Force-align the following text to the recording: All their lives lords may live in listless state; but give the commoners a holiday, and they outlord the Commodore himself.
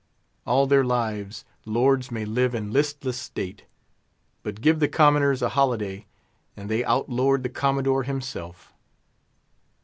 All 0.47 0.65
their 0.65 0.83
lives 0.83 1.45
lords 1.63 2.09
may 2.09 2.25
live 2.25 2.55
in 2.55 2.71
listless 2.73 3.17
state; 3.19 3.65
but 4.41 4.59
give 4.59 4.79
the 4.79 4.87
commoners 4.87 5.43
a 5.43 5.49
holiday, 5.49 6.07
and 6.57 6.71
they 6.71 6.83
outlord 6.83 7.43
the 7.43 7.49
Commodore 7.49 8.01
himself. 8.01 8.73